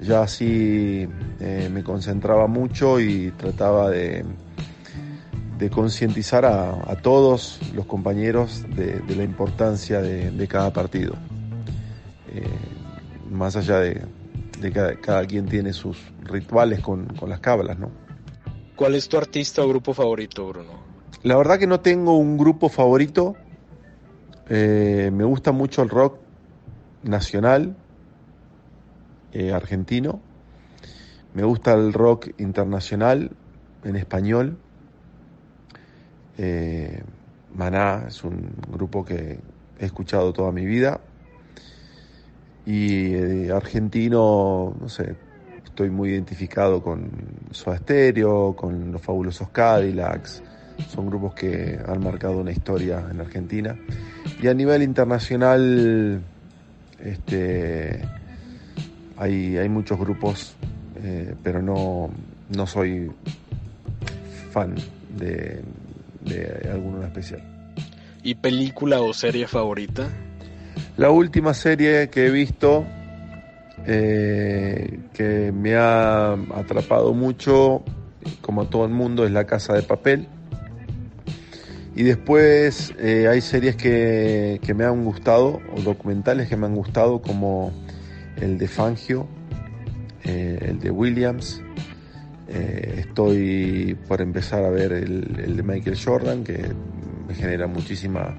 ya 0.00 0.22
así 0.22 1.08
eh, 1.40 1.68
me 1.72 1.84
concentraba 1.84 2.46
mucho 2.46 3.00
y 3.00 3.30
trataba 3.32 3.90
de, 3.90 4.24
de 5.60 5.68
concientizar 5.68 6.46
a, 6.46 6.96
todos 7.02 7.60
los 7.74 7.84
compañeros 7.84 8.64
de, 8.74 9.02
la 9.14 9.22
importancia 9.22 10.00
de, 10.00 10.48
cada 10.48 10.72
partido. 10.72 11.14
Eh, 12.28 12.48
más 13.30 13.56
allá 13.56 13.78
de, 13.80 14.06
que 14.60 14.72
cada, 14.72 15.26
quien 15.26 15.46
tiene 15.46 15.74
sus 15.74 15.98
rituales 16.22 16.80
con, 16.80 17.08
las 17.26 17.40
cábalas, 17.40 17.78
¿no? 17.78 17.90
¿Cuál 18.74 18.94
es 18.94 19.06
tu 19.06 19.18
artista 19.18 19.62
o 19.62 19.68
grupo 19.68 19.92
favorito, 19.92 20.48
Bruno? 20.48 20.72
La 21.22 21.36
verdad 21.36 21.58
que 21.58 21.66
no 21.66 21.80
tengo 21.80 22.16
un 22.16 22.38
grupo 22.38 22.70
favorito, 22.70 23.36
eh, 24.48 25.10
me 25.12 25.24
gusta 25.24 25.52
mucho 25.52 25.82
el 25.82 25.90
rock 25.90 26.16
nacional 27.02 27.76
eh, 29.32 29.52
argentino. 29.52 30.20
Me 31.34 31.44
gusta 31.44 31.74
el 31.74 31.92
rock 31.92 32.30
internacional 32.38 33.30
en 33.84 33.96
español. 33.96 34.58
Eh, 36.38 37.02
Maná 37.54 38.04
es 38.08 38.24
un 38.24 38.52
grupo 38.70 39.04
que 39.04 39.38
he 39.78 39.84
escuchado 39.84 40.32
toda 40.32 40.52
mi 40.52 40.64
vida. 40.64 41.00
Y 42.66 43.48
argentino, 43.48 44.76
no 44.78 44.88
sé, 44.88 45.16
estoy 45.64 45.90
muy 45.90 46.10
identificado 46.10 46.82
con 46.82 47.10
Soda 47.52 47.78
Stereo, 47.78 48.54
con 48.54 48.92
los 48.92 49.00
fabulosos 49.00 49.48
Cadillacs, 49.48 50.42
son 50.88 51.06
grupos 51.06 51.34
que 51.34 51.78
han 51.86 52.02
marcado 52.02 52.38
una 52.38 52.52
historia 52.52 53.04
en 53.10 53.20
Argentina. 53.20 53.76
Y 54.42 54.48
a 54.48 54.54
nivel 54.54 54.82
internacional, 54.82 56.22
este, 56.98 58.02
hay, 59.20 59.56
hay 59.56 59.68
muchos 59.68 59.98
grupos, 59.98 60.54
eh, 61.02 61.34
pero 61.42 61.62
no, 61.62 62.10
no 62.48 62.66
soy 62.66 63.10
fan 64.50 64.74
de, 65.16 65.62
de 66.22 66.68
alguno 66.72 66.98
en 66.98 67.04
especial. 67.04 67.42
¿Y 68.22 68.34
película 68.34 69.00
o 69.00 69.12
serie 69.12 69.46
favorita? 69.46 70.08
La 70.96 71.10
última 71.10 71.54
serie 71.54 72.10
que 72.10 72.26
he 72.26 72.30
visto 72.30 72.84
eh, 73.86 75.00
que 75.14 75.52
me 75.52 75.74
ha 75.74 76.32
atrapado 76.32 77.14
mucho, 77.14 77.82
como 78.40 78.66
todo 78.66 78.84
el 78.84 78.92
mundo, 78.92 79.24
es 79.24 79.32
La 79.32 79.44
Casa 79.46 79.72
de 79.72 79.82
Papel. 79.82 80.28
Y 81.96 82.02
después 82.02 82.94
eh, 82.98 83.26
hay 83.28 83.40
series 83.40 83.76
que, 83.76 84.60
me 84.74 84.84
han 84.84 85.04
gustado, 85.04 85.60
o 85.76 85.80
documentales 85.80 86.48
que 86.48 86.56
me 86.56 86.66
han 86.66 86.74
gustado, 86.74 87.20
como 87.20 87.72
el 88.40 88.58
de 88.58 88.68
Fangio, 88.68 89.26
eh, 90.24 90.58
el 90.62 90.80
de 90.80 90.90
Williams. 90.90 91.62
Eh, 92.48 93.04
estoy 93.06 93.96
por 94.08 94.20
empezar 94.20 94.64
a 94.64 94.70
ver 94.70 94.92
el, 94.92 95.56
de 95.56 95.62
Michael 95.62 95.96
Jordan, 96.02 96.44
que 96.44 96.72
me 97.28 97.34
genera 97.34 97.66
muchísima 97.66 98.38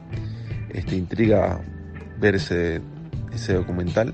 este, 0.70 0.96
intriga 0.96 1.62
ver 2.20 2.36
ese, 2.36 2.81
ese 3.34 3.53
documental. 3.53 4.13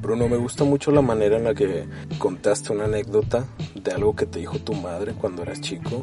Bruno, 0.00 0.28
me 0.28 0.36
gusta 0.36 0.64
mucho 0.64 0.90
la 0.90 1.00
manera 1.00 1.36
en 1.36 1.44
la 1.44 1.54
que 1.54 1.84
contaste 2.18 2.72
una 2.72 2.84
anécdota 2.84 3.46
de 3.74 3.90
algo 3.92 4.14
que 4.14 4.26
te 4.26 4.38
dijo 4.38 4.58
tu 4.58 4.74
madre 4.74 5.12
cuando 5.12 5.42
eras 5.42 5.60
chico 5.60 6.02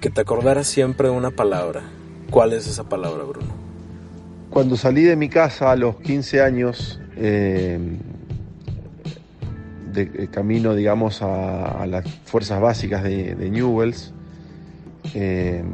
que 0.00 0.10
te 0.10 0.20
acordaras 0.20 0.66
siempre 0.66 1.08
de 1.08 1.14
una 1.14 1.30
palabra. 1.30 1.82
¿Cuál 2.30 2.52
es 2.52 2.66
esa 2.66 2.88
palabra, 2.88 3.24
Bruno? 3.24 3.48
Cuando 4.50 4.76
salí 4.76 5.02
de 5.02 5.16
mi 5.16 5.28
casa 5.28 5.70
a 5.70 5.76
los 5.76 5.96
15 5.96 6.42
años, 6.42 7.00
eh, 7.20 7.78
de, 9.92 10.02
eh, 10.02 10.28
camino, 10.30 10.74
digamos, 10.74 11.22
a, 11.22 11.84
las 11.86 12.08
fuerzas 12.24 12.60
básicas 12.60 13.02
de, 13.02 13.50
Newells, 13.50 14.12
eh, 15.14 15.64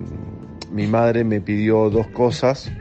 mi 0.72 0.86
madre 0.86 1.24
me 1.24 1.40
pidió 1.40 1.90
dos 1.90 2.06
cosas. 2.08 2.72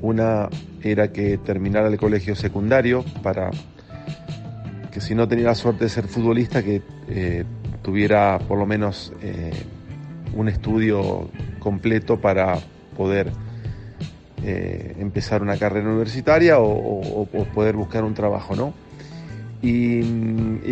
Una 0.00 0.48
era 0.82 1.12
que 1.12 1.38
terminara 1.38 1.88
el 1.88 1.98
colegio 1.98 2.34
secundario 2.34 3.04
para 3.22 3.50
que 4.90 5.00
si 5.00 5.14
no 5.14 5.28
tenía 5.28 5.46
la 5.46 5.54
suerte 5.54 5.84
de 5.84 5.90
ser 5.90 6.06
futbolista, 6.08 6.62
que 6.62 6.82
tuviera 7.82 8.38
por 8.38 8.58
lo 8.58 8.66
menos 8.66 9.12
un 10.34 10.48
estudio 10.48 11.28
completo 11.58 12.20
para 12.20 12.58
poder 12.96 13.30
eh, 14.42 14.94
empezar 14.98 15.42
una 15.42 15.56
carrera 15.56 15.88
universitaria 15.88 16.58
o, 16.58 17.26
poder 17.54 17.76
buscar 17.76 18.04
un 18.04 18.14
trabajo, 18.14 18.54
¿no? 18.54 18.74
Y, 19.62 20.02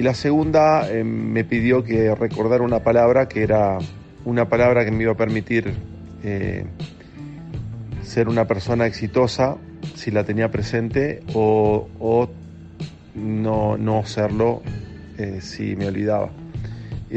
la 0.02 0.14
segunda 0.14 0.90
eh, 0.90 1.02
me 1.02 1.44
pidió 1.44 1.82
que 1.82 2.14
recordara 2.14 2.62
una 2.62 2.80
palabra 2.80 3.26
que 3.26 3.42
era 3.42 3.78
una 4.24 4.48
palabra 4.48 4.84
que 4.84 4.90
me 4.90 5.04
iba 5.04 5.12
a 5.12 5.16
permitir 5.16 5.72
eh, 6.22 6.64
ser 8.02 8.28
una 8.28 8.46
persona 8.46 8.86
exitosa 8.86 9.56
si 9.94 10.10
la 10.10 10.24
tenía 10.24 10.50
presente 10.50 11.22
o, 11.32 12.28
no, 13.14 13.78
no 13.78 14.04
serlo 14.04 14.62
si 15.40 15.76
me 15.76 15.86
olvidaba 15.86 16.30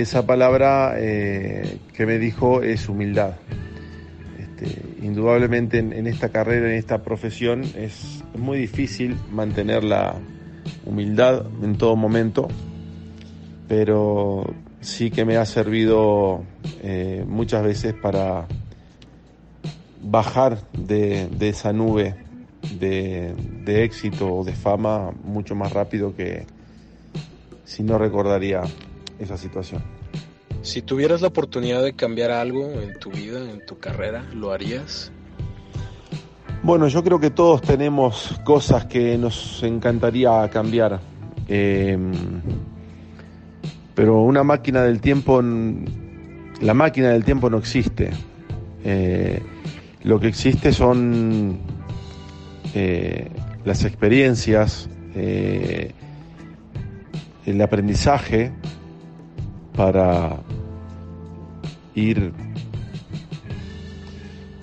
esa 0.01 0.27
palabra 0.27 0.93
eh, 0.97 1.79
que 1.93 2.05
me 2.05 2.19
dijo 2.19 2.61
es 2.61 2.87
humildad. 2.87 3.31
Este, 4.59 5.05
indudablemente 5.05 5.77
en, 5.77 6.07
esta 6.07 6.29
carrera, 6.29 6.67
en 6.67 6.75
esta 6.75 7.03
profesión, 7.03 7.63
es 7.75 8.23
muy 8.35 8.57
difícil 8.57 9.15
mantener 9.31 9.83
la 9.83 10.15
humildad 10.85 11.45
en 11.61 11.77
todo 11.77 11.95
momento, 11.95 12.47
pero 13.67 14.51
sí 14.81 15.11
que 15.11 15.25
me 15.25 15.37
ha 15.37 15.45
servido 15.45 16.43
eh, 16.81 17.23
muchas 17.27 17.63
veces 17.63 17.93
para 17.93 18.47
bajar 20.01 20.59
de, 20.73 21.29
esa 21.39 21.71
nube 21.71 22.15
de, 22.79 23.35
de 23.63 23.83
éxito 23.83 24.33
o 24.33 24.43
de 24.43 24.53
fama 24.53 25.11
mucho 25.23 25.53
más 25.55 25.71
rápido 25.71 26.15
que 26.15 26.45
si 27.63 27.83
no 27.83 27.97
recordaría 27.97 28.61
esa 29.19 29.37
situación. 29.37 29.96
Si 30.61 30.81
tuvieras 30.81 31.21
la 31.21 31.27
oportunidad 31.29 31.83
de 31.83 31.93
cambiar 31.93 32.31
algo 32.31 32.69
en 32.71 32.99
tu 32.99 33.11
vida, 33.11 33.39
en 33.49 33.65
tu 33.65 33.77
carrera, 33.77 34.25
¿lo 34.33 34.51
harías? 34.51 35.11
Bueno, 36.63 36.87
yo 36.87 37.03
creo 37.03 37.19
que 37.19 37.29
todos 37.29 37.61
tenemos 37.61 38.39
cosas 38.43 38.85
que 38.85 39.17
nos 39.17 39.63
encantaría 39.63 40.49
cambiar. 40.49 40.99
Eh, 41.47 41.97
pero 43.97 44.21
una 44.21 44.43
máquina 44.43 44.83
del 44.83 45.01
tiempo, 45.01 45.41
la 45.41 46.73
máquina 46.75 47.09
del 47.09 47.25
tiempo 47.25 47.49
no 47.49 47.57
existe. 47.57 48.11
Eh, 48.83 49.41
lo 50.03 50.19
que 50.19 50.27
existe 50.27 50.71
son 50.71 51.57
eh, 52.75 53.27
las 53.65 53.83
experiencias, 53.85 54.87
eh, 55.15 55.93
el 57.47 57.59
aprendizaje 57.59 58.51
para 59.77 60.41
ir 61.95 62.33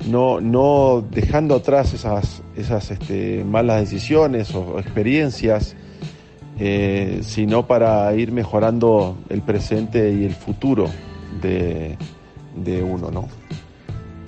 no, 0.06 0.40
no 0.40 1.02
dejando 1.11 1.54
atrás 1.54 1.94
esas, 1.94 2.42
esas 2.56 2.90
este, 2.90 3.42
malas 3.44 3.80
decisiones 3.80 4.54
o 4.54 4.78
experiencias 4.78 5.75
eh, 6.59 7.21
sino 7.23 7.66
para 7.66 8.14
ir 8.14 8.30
mejorando 8.30 9.18
el 9.28 9.42
presente 9.42 10.12
y 10.12 10.25
el 10.25 10.35
futuro 10.35 10.88
de, 11.40 11.99
de 12.54 12.83
uno, 12.83 13.11
¿no? 13.11 13.28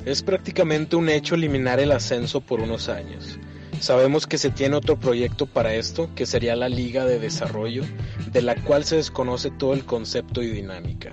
Es 0.05 0.23
prácticamente 0.23 0.97
un 0.97 1.09
hecho 1.09 1.37
eliminar 1.37 1.79
el 1.79 1.93
ascenso 1.93 2.41
por 2.41 2.61
unos 2.61 2.89
años. 2.89 3.39
Sabemos 3.81 4.27
que 4.27 4.39
se 4.39 4.51
tiene 4.51 4.77
otro 4.77 4.97
proyecto 4.97 5.47
para 5.47 5.75
esto, 5.75 6.09
que 6.15 6.27
sería 6.27 6.57
la 6.57 6.69
Liga 6.69 7.05
de 7.05 7.19
Desarrollo, 7.19 7.83
de 8.33 8.43
la 8.43 8.55
cual 8.57 8.85
se 8.85 8.97
desconoce 8.97 9.51
todo 9.51 9.75
el 9.75 9.85
concepto 9.85 10.43
y 10.43 10.49
dinámica. 10.49 11.13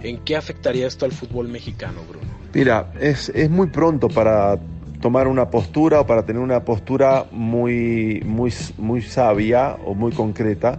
¿En 0.00 0.18
qué 0.18 0.36
afectaría 0.36 0.86
esto 0.86 1.04
al 1.06 1.12
fútbol 1.12 1.48
mexicano, 1.48 2.00
Bruno? 2.08 2.26
Mira, 2.52 2.92
es, 3.00 3.30
es 3.30 3.50
muy 3.50 3.68
pronto 3.68 4.08
para 4.08 4.58
tomar 5.00 5.26
una 5.28 5.50
postura 5.50 6.00
o 6.00 6.06
para 6.06 6.24
tener 6.24 6.40
una 6.40 6.64
postura 6.64 7.26
muy, 7.30 8.22
muy, 8.24 8.52
muy 8.78 9.02
sabia 9.02 9.76
o 9.84 9.94
muy 9.94 10.12
concreta, 10.12 10.78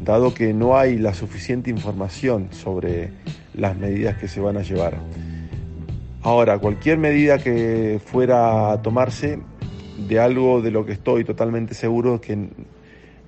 dado 0.00 0.34
que 0.34 0.52
no 0.52 0.76
hay 0.76 0.98
la 0.98 1.14
suficiente 1.14 1.70
información 1.70 2.48
sobre 2.52 3.12
las 3.54 3.76
medidas 3.76 4.16
que 4.16 4.28
se 4.28 4.40
van 4.40 4.56
a 4.56 4.62
llevar. 4.62 4.98
Ahora, 6.22 6.58
cualquier 6.58 6.98
medida 6.98 7.38
que 7.38 8.00
fuera 8.04 8.72
a 8.72 8.82
tomarse, 8.82 9.38
de 10.08 10.18
algo 10.18 10.62
de 10.62 10.70
lo 10.70 10.84
que 10.84 10.92
estoy 10.92 11.24
totalmente 11.24 11.74
seguro 11.74 12.20
que 12.20 12.48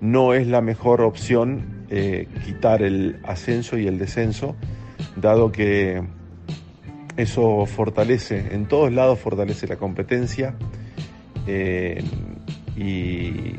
no 0.00 0.34
es 0.34 0.46
la 0.48 0.60
mejor 0.60 1.00
opción 1.00 1.86
eh, 1.90 2.26
quitar 2.44 2.82
el 2.82 3.20
ascenso 3.24 3.78
y 3.78 3.86
el 3.86 3.98
descenso, 3.98 4.56
dado 5.16 5.52
que 5.52 6.02
eso 7.16 7.66
fortalece, 7.66 8.54
en 8.54 8.66
todos 8.66 8.92
lados 8.92 9.18
fortalece 9.18 9.66
la 9.66 9.76
competencia 9.76 10.54
eh, 11.46 12.02
y, 12.76 13.54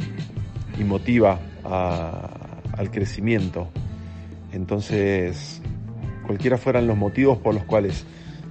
motiva 0.83 1.39
al 1.63 2.91
crecimiento. 2.91 3.69
Entonces, 4.51 5.61
cualquiera 6.27 6.57
fueran 6.57 6.87
los 6.87 6.97
motivos 6.97 7.37
por 7.37 7.53
los 7.53 7.63
cuales 7.63 8.05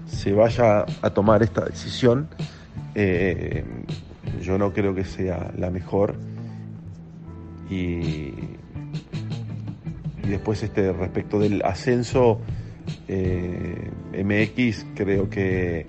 se 0.07 0.33
vaya 0.33 0.87
a 1.03 1.11
tomar 1.11 1.43
esta 1.43 1.67
decisión, 1.67 2.29
eh, 2.95 3.65
yo 4.41 4.59
no 4.59 4.73
creo 4.73 4.95
que 4.95 5.05
sea 5.05 5.53
la 5.57 5.71
mejor. 5.71 6.15
Y, 7.71 8.33
y 10.25 10.29
después 10.29 10.63
este 10.63 10.93
respecto 10.93 11.39
del 11.39 11.63
ascenso, 11.65 12.41
eh, 13.09 13.91
MX 14.13 14.87
creo 14.95 15.29
que 15.29 15.87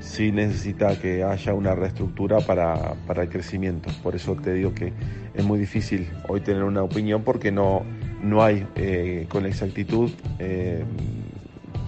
sí 0.00 0.32
necesita 0.32 0.98
que 0.98 1.22
haya 1.22 1.54
una 1.54 1.74
reestructura 1.74 2.40
para, 2.40 2.94
el 3.08 3.28
crecimiento. 3.28 3.90
Por 4.02 4.14
eso 4.14 4.34
te 4.34 4.52
digo 4.52 4.74
que 4.74 4.92
es 5.34 5.44
muy 5.44 5.58
difícil 5.58 6.08
hoy 6.28 6.40
tener 6.40 6.64
una 6.64 6.82
opinión 6.82 7.22
porque 7.22 7.52
no, 7.52 7.82
no 8.22 8.42
hay 8.42 8.66
eh, 8.76 9.26
con 9.28 9.46
exactitud 9.46 10.10
eh, 10.38 10.84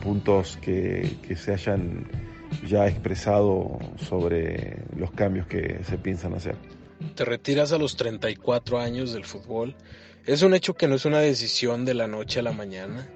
puntos 0.03 0.57
que, 0.59 1.17
que 1.27 1.37
se 1.37 1.53
hayan 1.53 2.07
ya 2.67 2.87
expresado 2.87 3.79
sobre 4.09 4.79
los 4.97 5.11
cambios 5.13 5.47
que 5.47 5.81
se 5.85 5.99
piensan 5.99 6.35
hacer. 6.35 6.57
Te 7.15 7.25
retiras 7.25 7.73
a 7.73 7.79
los 7.79 7.97
34 7.97 8.79
años 8.79 9.13
del 9.13 9.25
fútbol. 9.25 9.75
Es 10.27 10.43
un 10.43 10.55
hecho 10.55 10.75
que 10.75 10.89
no 10.89 10.95
es 10.95 11.05
una 11.05 11.19
decisión 11.19 11.85
de 11.85 11.95
la 11.95 12.07
noche 12.07 12.41
a 12.41 12.43
la 12.43 12.53
mañana 12.53 13.07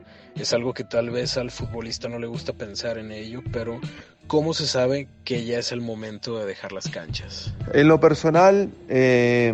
es 0.40 0.52
algo 0.52 0.72
que 0.72 0.84
tal 0.84 1.10
vez 1.10 1.36
al 1.36 1.50
futbolista 1.50 2.08
no 2.08 2.18
le 2.18 2.26
gusta 2.26 2.52
pensar 2.52 2.98
en 2.98 3.10
ello, 3.10 3.42
pero 3.52 3.80
¿cómo 4.26 4.54
se 4.54 4.66
sabe 4.66 5.08
que 5.24 5.44
ya 5.44 5.58
es 5.58 5.72
el 5.72 5.80
momento 5.80 6.38
de 6.38 6.46
dejar 6.46 6.72
las 6.72 6.88
canchas? 6.88 7.54
En 7.74 7.88
lo 7.88 7.98
personal, 8.00 8.70
eh, 8.88 9.52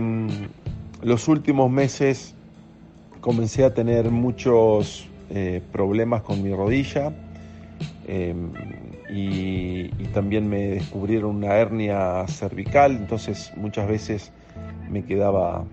los 1.02 1.28
últimos 1.28 1.70
meses 1.70 2.34
comencé 3.20 3.64
a 3.64 3.72
tener 3.72 4.10
muchos 4.10 5.08
eh, 5.30 5.62
problemas 5.72 6.22
con 6.22 6.42
mi 6.42 6.52
rodilla 6.54 7.12
eh, 8.06 8.34
y, 9.08 9.88
también 10.12 10.48
me 10.48 10.68
descubrieron 10.68 11.36
una 11.36 11.56
hernia 11.56 12.24
cervical, 12.28 12.92
entonces 12.92 13.52
muchas 13.56 13.88
veces 13.88 14.32
me 14.88 15.04
quedaba 15.04 15.64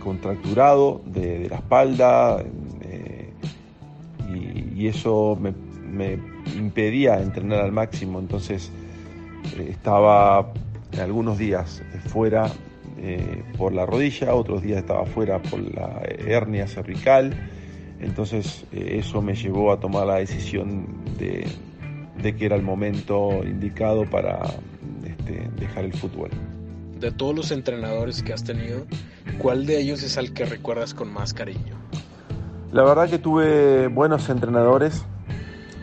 contracturado 0.00 1.00
de, 1.06 1.48
la 1.48 1.56
espalda, 1.56 2.42
y, 4.78 4.86
eso 4.86 5.38
me, 5.40 6.18
impedía 6.56 7.20
entrenar 7.20 7.60
al 7.60 7.72
máximo, 7.72 8.18
entonces 8.18 8.70
eh, 9.56 9.68
estaba 9.70 10.52
algunos 10.98 11.38
días 11.38 11.82
fuera 12.06 12.50
eh, 12.98 13.42
por 13.56 13.72
la 13.72 13.86
rodilla, 13.86 14.34
otros 14.34 14.62
días 14.62 14.78
estaba 14.78 15.04
fuera 15.06 15.40
por 15.42 15.60
la 15.60 16.02
hernia 16.18 16.66
cervical, 16.66 17.34
entonces 18.00 18.64
eh, 18.72 18.96
eso 18.98 19.20
me 19.20 19.34
llevó 19.34 19.72
a 19.72 19.80
tomar 19.80 20.06
la 20.06 20.16
decisión 20.16 20.86
de, 21.18 21.46
que 22.22 22.44
era 22.44 22.56
el 22.56 22.62
momento 22.62 23.44
indicado 23.44 24.04
para 24.04 24.40
este, 25.04 25.48
dejar 25.58 25.84
el 25.84 25.92
fútbol. 25.92 26.30
De 26.98 27.12
todos 27.12 27.34
los 27.34 27.50
entrenadores 27.52 28.22
que 28.22 28.32
has 28.32 28.42
tenido, 28.42 28.86
¿cuál 29.38 29.66
de 29.66 29.80
ellos 29.80 30.02
es 30.02 30.18
al 30.18 30.32
que 30.32 30.44
recuerdas 30.44 30.94
con 30.94 31.12
más 31.12 31.32
cariño? 31.32 31.76
La 32.72 32.82
verdad 32.82 33.08
que 33.08 33.18
tuve 33.18 33.86
buenos 33.86 34.28
entrenadores 34.28 35.04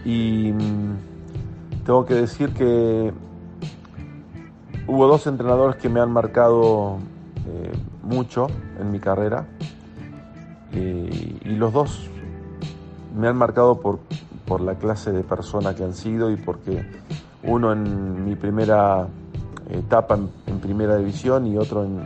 y 0.04 0.52
mm, 0.52 1.84
tengo 1.86 2.06
que 2.06 2.13
decir 2.15 2.50
que 2.50 3.12
hubo 4.88 5.08
dos 5.08 5.26
entrenadores 5.26 5.78
que 5.78 5.89
me 5.89 6.00
han 6.00 6.12
marcado 6.12 7.00
eh, 7.48 7.71
mucho 8.04 8.48
en 8.80 8.91
mi 8.91 9.00
carrera 9.00 9.48
y, 10.74 11.39
los 11.56 11.71
dos 11.71 12.10
me 13.15 13.28
han 13.28 13.38
marcado 13.38 13.80
por, 13.80 14.00
por 14.45 14.62
la 14.62 14.75
clase 14.75 15.12
de 15.12 15.23
persona 15.23 15.75
que 15.75 15.84
han 15.84 15.93
sido 15.93 16.31
y 16.31 16.36
porque 16.38 16.86
uno 17.43 17.71
en 17.73 18.25
mi 18.25 18.36
primera 18.36 19.08
etapa 19.69 20.17
en, 20.47 20.60
primera 20.60 20.97
división 20.97 21.47
y 21.47 21.58
otro 21.58 21.84
en, 21.84 22.03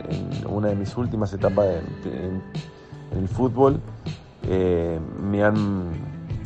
una 0.48 0.68
de 0.68 0.76
mis 0.76 0.96
últimas 0.96 1.32
etapas 1.32 1.66
en 2.04 2.42
el 3.18 3.28
fútbol 3.28 3.80
eh, 4.48 4.98
me 5.22 5.42
han 5.42 5.90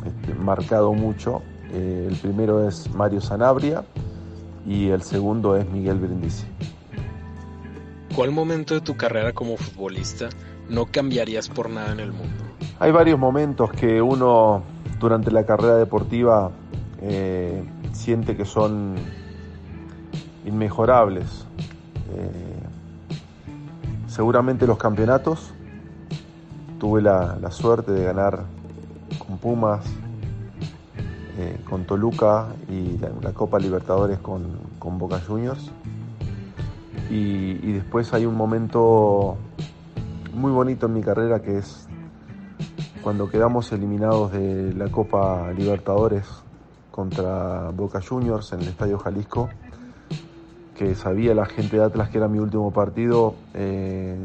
este, 0.05 0.33
marcado 0.35 0.93
mucho. 0.93 1.41
Eh, 1.71 2.07
el 2.09 2.15
primero 2.17 2.67
es 2.67 2.93
Mario 2.93 3.21
Sanabria 3.21 3.83
y 4.65 4.89
el 4.89 5.01
segundo 5.01 5.55
es 5.55 5.67
Miguel 5.69 5.99
Brindisi. 5.99 6.45
¿Cuál 8.15 8.31
momento 8.31 8.73
de 8.75 8.81
tu 8.81 8.95
carrera 8.95 9.33
como 9.33 9.57
futbolista 9.57 10.29
no 10.69 10.85
cambiarías 10.85 11.49
por 11.49 11.69
nada 11.69 11.91
en 11.91 11.99
el 11.99 12.11
mundo? 12.11 12.43
Hay 12.79 12.91
varios 12.91 13.19
momentos 13.19 13.71
que 13.71 14.01
uno 14.01 14.63
durante 15.05 15.29
la 15.29 15.45
carrera 15.45 15.75
deportiva 15.75 16.49
eh, 16.99 17.63
siente 17.93 18.35
que 18.35 18.43
son 18.43 18.95
inmejorables. 20.45 21.45
seguramente 24.07 24.65
los 24.65 24.77
campeonatos, 24.77 25.53
tuve 26.79 27.03
la, 27.03 27.51
suerte 27.51 27.91
de 27.91 28.03
ganar 28.03 28.45
con 29.19 29.37
Pumas, 29.37 29.85
eh, 31.37 31.59
con 31.69 31.85
Toluca 31.85 32.47
y 32.67 32.97
la, 32.97 33.31
Copa 33.33 33.59
Libertadores 33.59 34.17
con, 34.17 34.57
Boca 34.97 35.19
Juniors. 35.19 35.71
Y, 37.11 37.73
después 37.73 38.11
hay 38.13 38.25
un 38.25 38.35
momento 38.35 39.37
muy 40.33 40.51
bonito 40.51 40.87
en 40.87 40.93
mi 40.93 41.01
carrera 41.01 41.41
que 41.41 41.59
es 41.59 41.84
cuando 43.05 43.29
quedamos 43.29 43.71
eliminados 43.71 44.31
de 44.31 44.73
la 44.73 44.89
Copa 44.89 45.51
Libertadores 45.51 46.25
contra 46.89 47.69
Boca 47.69 48.01
Juniors 48.01 48.51
en 48.51 48.61
el 48.61 48.69
Estadio 48.69 48.97
Jalisco, 48.97 49.47
que 50.75 50.95
sabía 50.95 51.35
la 51.35 51.45
gente 51.45 51.77
de 51.77 51.83
Atlas 51.83 52.09
que 52.09 52.17
era 52.17 52.27
mi 52.27 52.39
último 52.39 52.73
partido, 52.73 53.35
eh, 53.53 54.17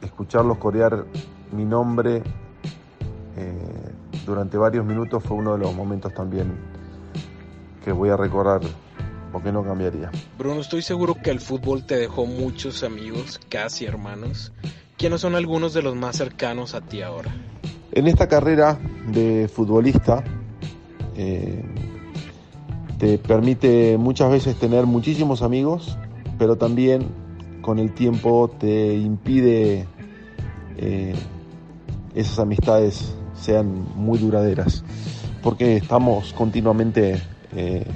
escucharlos 0.00 0.56
corear 0.56 1.04
mi 1.52 1.66
nombre 1.66 2.22
eh, 3.36 3.92
durante 4.24 4.56
varios 4.56 4.86
minutos 4.86 5.22
fue 5.22 5.36
uno 5.36 5.52
de 5.52 5.58
los 5.58 5.74
momentos 5.74 6.14
también 6.14 6.56
que 7.84 7.92
voy 7.92 8.08
a 8.08 8.16
recordar 8.16 8.62
porque 9.30 9.52
no 9.52 9.62
cambiaría. 9.62 10.10
Bruno, 10.38 10.62
estoy 10.62 10.80
seguro 10.80 11.14
que 11.14 11.28
el 11.28 11.40
fútbol 11.40 11.84
te 11.84 11.98
dejó 11.98 12.24
muchos 12.24 12.84
amigos, 12.84 13.38
casi 13.50 13.84
hermanos. 13.84 14.54
¿Quiénes 14.96 15.20
son 15.20 15.34
algunos 15.34 15.74
de 15.74 15.82
los 15.82 15.94
más 15.94 16.16
cercanos 16.16 16.74
a 16.74 16.80
ti 16.80 17.02
ahora? 17.02 17.34
En 17.92 18.06
esta 18.06 18.28
carrera 18.28 18.78
de 19.10 19.48
futbolista 19.48 20.22
eh, 21.16 21.64
te 22.98 23.18
permite 23.18 23.96
muchas 23.96 24.30
veces 24.30 24.56
tener 24.56 24.86
muchísimos 24.86 25.42
amigos, 25.42 25.96
pero 26.38 26.56
también 26.56 27.06
con 27.62 27.78
el 27.78 27.94
tiempo 27.94 28.50
te 28.58 28.94
impide 28.94 29.86
eh, 30.76 31.14
esas 32.14 32.38
amistades 32.38 33.14
sean 33.34 33.86
muy 33.96 34.18
duraderas, 34.18 34.84
porque 35.42 35.76
estamos 35.76 36.32
continuamente 36.34 37.22
eh, 37.56 37.86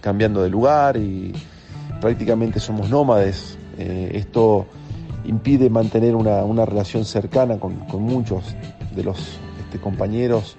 cambiando 0.00 0.42
de 0.42 0.50
lugar 0.50 0.96
y 0.96 1.32
prácticamente 2.00 2.60
somos 2.60 2.90
nómades. 2.90 3.56
esto 3.78 4.66
impide 5.24 5.70
mantener 5.70 6.14
una, 6.14 6.64
relación 6.64 7.04
cercana 7.04 7.58
con, 7.58 7.78
muchos 8.00 8.54
de 8.98 9.04
los 9.04 9.38
este, 9.60 9.78
compañeros 9.78 10.56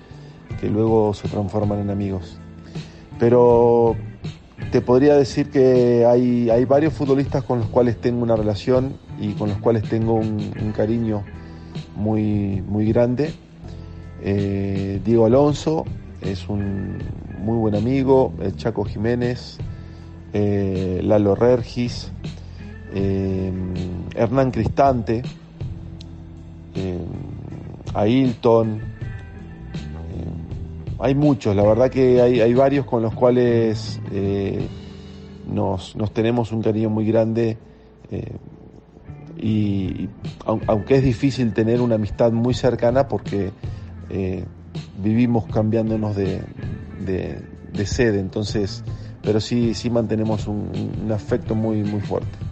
que 0.61 0.69
luego 0.69 1.13
se 1.13 1.27
transforman 1.27 1.79
en 1.79 1.89
amigos. 1.89 2.37
Pero 3.19 3.97
te 4.71 4.81
podría 4.81 5.15
decir 5.15 5.49
que 5.51 6.05
hay, 6.05 6.49
hay 6.49 6.63
varios 6.65 6.93
futbolistas 6.93 7.43
con 7.43 7.59
los 7.59 7.67
cuales 7.67 7.99
tengo 7.99 8.23
una 8.23 8.37
relación 8.37 8.93
y 9.19 9.33
con 9.33 9.49
los 9.49 9.57
cuales 9.57 9.83
tengo 9.83 10.13
un, 10.13 10.73
cariño 10.75 11.23
muy, 11.95 12.61
muy 12.61 12.85
grande. 12.85 13.33
Eh, 14.21 15.01
Diego 15.03 15.25
Alonso 15.25 15.83
es 16.21 16.47
un 16.47 16.97
muy 17.39 17.57
buen 17.57 17.75
amigo, 17.75 18.33
el 18.41 18.55
Chaco 18.55 18.85
Jiménez, 18.85 19.57
eh, 20.31 21.01
Lalo 21.03 21.35
Regis, 21.35 22.11
eh, 22.93 23.51
Hernán 24.15 24.51
Cristante, 24.51 25.23
eh, 27.89 27.99
Ailton, 27.99 28.77
eh, 28.77 28.81
hay 30.99 31.15
muchos, 31.15 31.55
la 31.55 31.63
verdad 31.63 31.89
que 31.89 32.21
hay, 32.21 32.53
varios 32.53 32.85
con 32.85 33.01
los 33.01 33.13
cuales 33.13 33.99
nos, 35.47 35.95
tenemos 36.13 36.51
un 36.51 36.61
cariño 36.61 36.89
muy 36.89 37.05
grande 37.05 37.57
y, 39.37 40.09
aunque 40.45 40.95
es 40.95 41.03
difícil 41.03 41.53
tener 41.53 41.81
una 41.81 41.95
amistad 41.95 42.31
muy 42.31 42.53
cercana 42.53 43.07
porque 43.07 43.51
vivimos 45.01 45.45
cambiándonos 45.45 46.15
de, 46.15 46.41
sede, 47.85 48.19
entonces, 48.19 48.83
pero 49.23 49.39
sí, 49.39 49.73
sí 49.73 49.89
mantenemos 49.89 50.47
un, 50.47 50.69
un 51.03 51.11
afecto 51.11 51.55
muy, 51.55 51.83
muy 51.83 52.01
fuerte. 52.01 52.48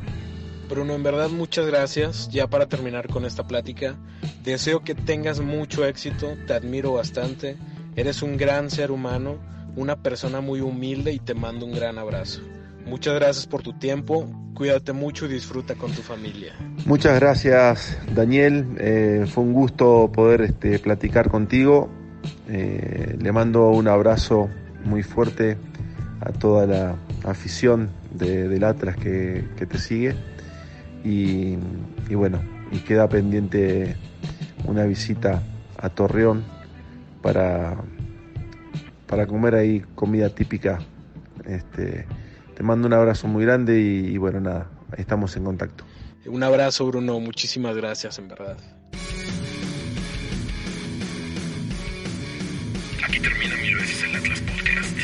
Bruno, 0.70 0.94
en 0.94 1.04
verdad 1.04 1.30
muchas 1.30 1.66
gracias. 1.66 2.30
Ya 2.30 2.48
para 2.48 2.68
terminar 2.68 3.08
con 3.08 3.26
esta 3.26 3.48
plática, 3.48 3.96
deseo 4.44 4.84
que 4.84 4.96
tengas 4.96 5.40
mucho 5.40 5.86
éxito, 5.86 6.36
te 6.46 6.54
admiro 6.54 6.94
bastante, 6.94 7.56
eres 7.96 8.22
un 8.22 8.36
gran 8.36 8.70
ser 8.70 8.92
humano, 8.92 9.38
una 9.78 9.96
persona 9.96 10.42
muy 10.42 10.60
humilde 10.60 11.14
y 11.14 11.20
te 11.20 11.34
mando 11.34 11.66
un 11.66 11.72
gran 11.72 11.98
abrazo. 11.98 12.42
Muchas 12.86 13.16
gracias 13.16 13.48
por 13.48 13.62
tu 13.62 13.74
tiempo, 13.74 14.30
cuídate 14.56 14.92
mucho 14.92 15.26
y 15.26 15.30
disfruta 15.30 15.76
con 15.76 15.92
tu 15.92 16.02
familia. 16.02 16.54
Muchas 16.86 17.18
gracias 17.20 17.98
Daniel, 18.14 18.66
eh, 18.78 19.26
fue 19.30 19.44
un 19.46 19.54
gusto 19.54 20.12
poder 20.14 20.42
este, 20.42 20.80
platicar 20.80 21.30
contigo. 21.30 21.90
Eh, 22.50 23.16
le 23.18 23.32
mando 23.32 23.70
un 23.70 23.88
abrazo 23.88 24.50
muy 24.84 25.02
fuerte 25.02 25.58
a 26.20 26.32
toda 26.32 26.66
la 26.66 26.96
afición 27.24 27.90
del 28.12 28.64
Atlas 28.66 28.98
que 28.98 29.44
te 29.58 29.78
sigue 29.78 30.16
y, 31.08 32.16
bueno, 32.16 32.42
y 32.72 32.80
queda 32.80 33.08
pendiente 33.08 33.96
una 34.66 34.84
visita 34.84 35.42
a 35.78 35.90
Torreón 35.90 36.44
para, 37.22 37.78
para 39.08 39.26
comer 39.26 39.56
ahí 39.56 39.84
comida 39.96 40.30
típica. 40.30 40.80
Este, 41.46 42.06
te 42.56 42.64
mando 42.64 42.88
un 42.88 42.94
abrazo 42.94 43.28
muy 43.28 43.46
grande 43.46 43.80
y, 43.82 44.08
y 44.08 44.18
bueno, 44.18 44.42
nada, 44.42 44.70
estamos 44.98 45.36
en 45.38 45.46
contacto. 45.46 45.86
Un 46.26 46.44
abrazo 46.44 46.86
Bruno, 46.88 47.20
muchísimas 47.20 47.76
gracias 47.76 48.20
en 48.20 48.28
verdad. 48.28 48.58
Aquí 53.06 53.20
termina 53.22 53.56
mil 53.62 53.76
veces 53.76 54.04
el 54.04 54.16
Atlas 54.16 54.42
Podcast. 54.42 54.97